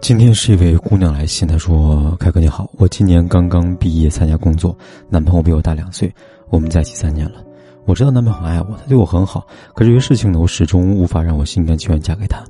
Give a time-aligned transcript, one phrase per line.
[0.00, 4.74] 今天是一位姑娘来信，她说：“凯哥你好，我今年刚刚毕业参加工作，
[5.10, 6.12] 男朋友比我大两岁，
[6.48, 7.44] 我们在一起三年了。
[7.84, 12.42] 我知道男朋友很爱我，他对我很好，可这些事情呢，我始终无法让我心甘情愿嫁给他。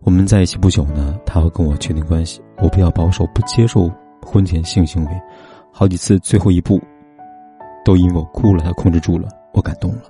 [0.00, 3.90] 我们在一起不久呢，他会跟我确定关系，我比较保守，不接受
[4.22, 5.10] 婚前性行为，
[5.70, 6.80] 好几次最后一步，
[7.84, 10.02] 都因为我哭了，他控制住了，我感动了。”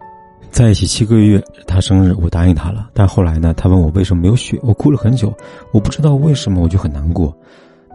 [0.51, 5.33] 在一起七个月，他生日我答应他了，但后来呢，他问我为什么没有血，我哭了很久，
[5.73, 7.35] 我不知道为什么，我就很难过，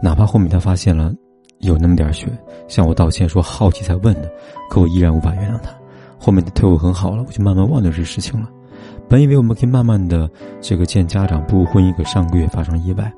[0.02, 1.12] 哪怕后面他发现了
[1.60, 2.26] 有那么点血，
[2.66, 4.30] 向我道歉说好奇才问的，
[4.70, 5.70] 可我依然无法原谅他。
[6.18, 8.48] 后面的对我很好了，我就慢慢忘掉这事情了。
[9.08, 10.28] 本以为我们可以慢慢的
[10.60, 13.12] 这个见家长步入婚姻，可上个月发生意外。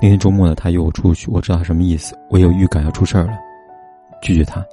[0.00, 3.32] 那天周末呢，他约我出去，我知道他什么意思，我有预感要出事儿了。
[4.22, 4.64] 拒绝他，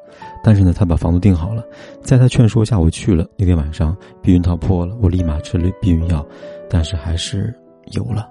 [0.43, 1.63] 但是呢，他把房子订好了，
[2.01, 3.27] 在他劝说下，我去了。
[3.37, 6.25] 那天晚上，避孕套破了，我立马吃了避孕药，
[6.69, 7.53] 但是还是
[7.91, 8.29] 有了。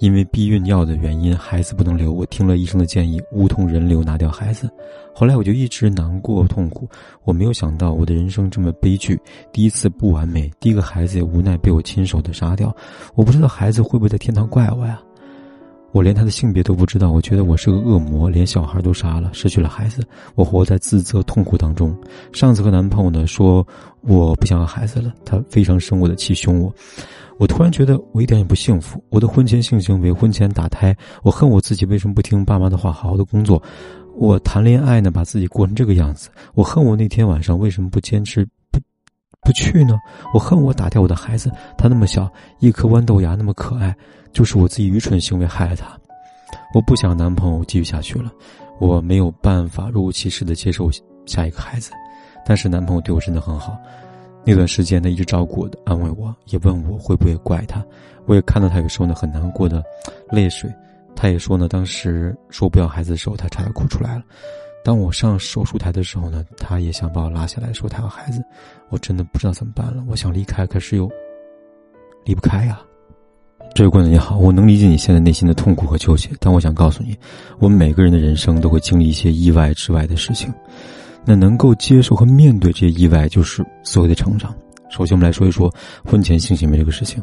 [0.00, 2.12] 因为避孕药的原因，孩子不能留。
[2.12, 4.70] 我听了医生的建议，无痛人流拿掉孩子。
[5.12, 6.88] 后来我就一直难过痛苦。
[7.24, 9.20] 我没有想到我的人生这么悲剧，
[9.52, 12.72] 第一次不完美，第一个孩子也无奈被我亲手的杀掉。
[13.16, 15.00] 我不知道孩子会不会在天堂怪我呀？
[15.98, 21.92] 我连他的性别都不知道，我觉得我是个恶魔，连小孩都杀了，失去了孩子，我活在自责痛苦当中。
[22.32, 23.66] 上次和男朋友呢说
[24.02, 26.72] 我不想要孩子了，他非常生我的气，凶我。
[27.36, 29.02] 我突然觉得我一点也不幸福。
[29.08, 33.60] 我的婚前性行为，婚前打胎，我恨我自己为什么不听爸妈的话，好好的工作。
[34.14, 36.28] 我谈恋爱呢，把自己过成这个样子。
[36.54, 38.46] 我恨我那天晚上为什么不坚持
[39.42, 39.98] 不去呢？
[40.34, 43.94] 我恨我打掉我的孩子，他那么小，一颗豌豆芽那么可爱。
[44.30, 45.98] 就是我自己愚蠢行为害了他，
[46.74, 48.30] 我不想男朋友继续下去了，
[48.78, 50.90] 我没有办法若无其事的接受
[51.24, 51.90] 下一个孩子，
[52.44, 53.74] 但是男朋友对我真的很好，
[54.44, 57.82] 那段时间他一直照顾我的，安慰我，也问我会不会怪他，
[58.26, 59.82] 我也看到他有时候呢很难过的
[60.30, 60.70] 泪水，
[61.16, 64.22] 他也说呢当时说不要孩子的时候他差点哭出来了，
[64.88, 68.42] 当我上手术台的时候呢，他也想把我拉下来说他要孩子，
[68.88, 71.06] 我真的不知道怎么办了，我想离开，可是又
[72.24, 72.80] 离不开呀。
[73.74, 77.14] 这位观众你好，我能理解你现在内心的痛苦和纠结，但我想告诉你，
[77.58, 80.50] 我们每个人的人生都会经历一些意外之外的事情，
[81.22, 84.56] 那能够接受和面对这些意外，就是所谓的成长。
[84.88, 85.70] 首先，我们来说一说
[86.02, 87.22] 婚前性行为这个事情，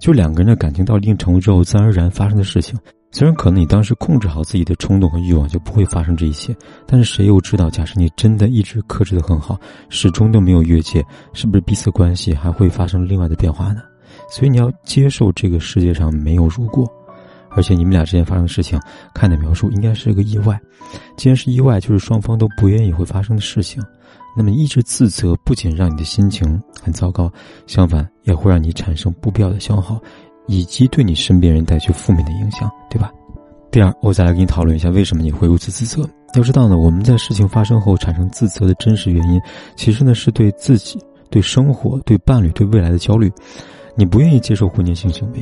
[0.00, 2.76] 就两个人的感情到一定程度之后，自然而然发生的事情。
[3.14, 6.52] 虽然可能你当时控制好自己的冲动和欲望，就不会发生这一切，
[6.84, 9.56] 但是谁又知道，假设你真的一直克制的很好，
[9.88, 11.00] 始终都没有越界，
[11.32, 13.82] 是不是彼此关系还会发生另外的变化呢？
[14.28, 16.92] 所以你要接受这个世界上没有如果，
[17.50, 18.80] 而且你们俩之间发生的事情，
[19.14, 20.60] 看的描述应该是一个意外。
[21.16, 23.80] 既然是意外，就是双方都不愿意会发生的事情。
[24.36, 27.32] 那么一直自责，不仅让你的心情很糟糕，
[27.68, 30.00] 相反也会让你产生不必要的消耗，
[30.46, 33.12] 以及对你身边人带去负面的影响，对吧？
[33.70, 36.08] 第二，我再来跟你讨论一下，为什么你会如此自责？
[36.36, 39.40] 要知道呢，我们在事情发生后产生自责的真实原因，
[39.76, 40.98] 其实呢是对自己、
[41.30, 43.32] 对生活、对伴侣、对未来的焦虑。
[43.96, 45.40] 你不愿意接受婚前性行为，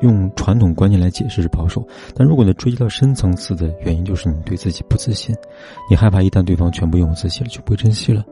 [0.00, 1.84] 用传统观念来解释是保守，
[2.14, 5.34] 但如果你追及到深层次的原因，就是你对自己不自信，
[5.88, 8.24] 你害怕一旦对方全部拥有自己了，就不会珍惜了，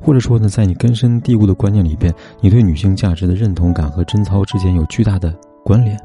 [0.00, 6.00] 或者说呢，在你根深蒂固的观念里边，你对女性价值的认同感和贞操之间有巨大的关联。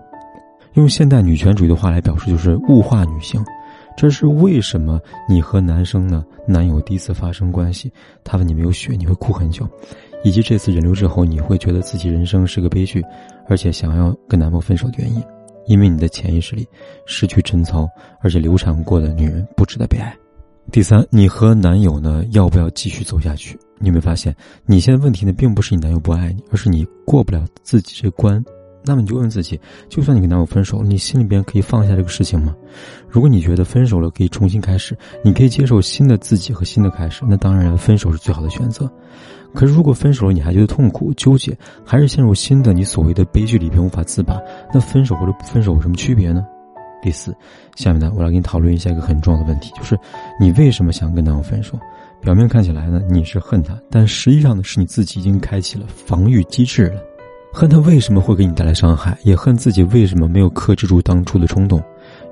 [0.73, 3.39] 用现代女权主义的话来表示，就是物化女性。
[3.95, 4.99] 这是为什么？
[5.29, 7.91] 你和男生呢，男友第一次发生关系，
[8.23, 9.69] 他问你没有血，你会哭很久。
[10.23, 13.03] 以及这次人流之后，你会觉得自己人生是个悲剧，
[13.47, 15.21] 而且想要跟男朋友分手的原因，
[15.67, 16.67] 因为你的潜意识里
[17.05, 17.87] 失去贞操，
[18.21, 20.15] 而且流产过的女人不值得被爱。
[20.71, 23.59] 第三，你和男友呢要不要继续走下去？
[23.77, 24.35] 你有没有发现，
[24.65, 28.43] 你现在问题呢并不是你男友不爱你，而是你过不了自己这关。
[28.83, 29.59] 那么你就问自己，
[29.89, 32.55] 就算你跟男友分手，你心里边可以放下这个事情吗？
[33.07, 38.91] 如果你觉得分手了可以重新开始，你可以接受新的自己和新的开始，那当然分手是最好的选择。
[39.53, 44.39] 可是，如果分手了你还觉得痛苦、纠结，还是陷入新的你所谓的悲剧里边无法自拔，
[44.73, 46.45] 那分手或者不分手有什么区别呢？
[47.01, 47.35] 第四，
[47.75, 49.97] 下面呢，我来跟你讨论一下一个很重要的问题，就是
[50.39, 51.77] 你为什么想跟男友分手？
[52.21, 57.01] 表面看起来呢，你是恨他，但实际上呢，是你自己已经开启了防御机制了，
[57.53, 61.83] 恨他为什么会给你带来伤害，也恨自己为什么没有克制住当初的冲动。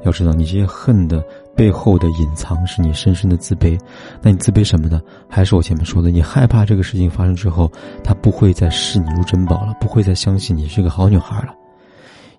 [0.04, 1.22] 要知道，你这些恨的
[1.54, 3.78] 背后的隐藏是你深深的自卑。
[4.22, 5.02] 那你自卑什么呢？
[5.28, 7.70] 还是我前面说的，你害怕这个事情发生之后，
[8.02, 11.54] 他不会再视你如珍宝了，不会再相信你是个好女孩了。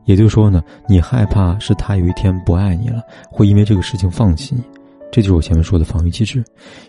[0.07, 4.63] 也就是说呢，你害怕是他有一天不爱你了，会因为这个事情放弃你。
[5.13, 6.43] 这就是我前面说的防御机制。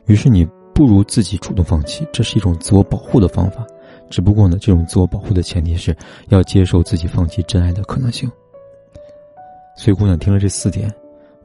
[0.05, 3.67] 于是你不如自己主动放弃，这是一种自我保护的方法。
[4.11, 5.95] 只不过呢，这种自我保护的前提是
[6.27, 8.29] 要接受自己放弃真爱的可能性。
[9.75, 10.93] 所以姑娘听了这四点，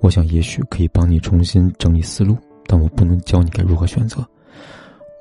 [0.00, 2.36] 我想也许可以帮你重新整理思路，
[2.66, 4.26] 但我不能教你该如何选择。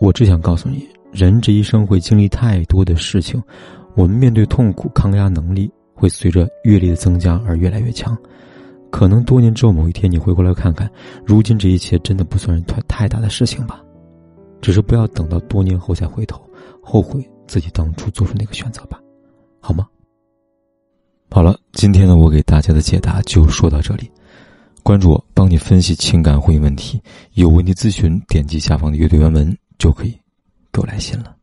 [0.02, 3.42] 我只想告诉你，人这一生会经历太多的事情，
[3.96, 8.18] 我们面对痛苦抗压能力会随着阅历的增加而越来越强。
[8.92, 10.90] 可能多年之后某一天你回过来看看，
[11.26, 13.82] 如今这一切真的不算是太太大的事情吧。
[14.62, 16.42] 只是不要等到多年后再回头，
[16.82, 19.00] 后悔自己当初做出那个选择吧，
[19.60, 19.88] 好吗？
[21.30, 24.10] 好了，今天呢，我给大家的解答就说到这里。
[24.84, 27.02] 关注我，帮你分析情感婚姻问题。
[27.34, 30.12] 有问题咨询，点击下方的阅读原文就可以
[30.72, 31.36] 给我来信了。